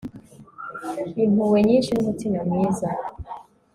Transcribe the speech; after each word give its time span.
impuhwe 1.23 1.59
nyishi 1.67 1.91
n'umutima 1.93 2.39
mwiza 2.49 2.89